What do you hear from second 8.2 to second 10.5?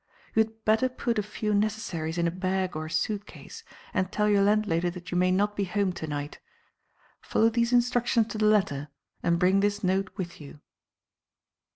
to the letter and bring this note with